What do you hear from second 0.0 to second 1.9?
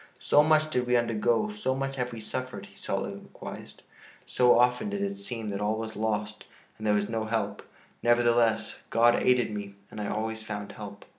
"So much did we undergo, so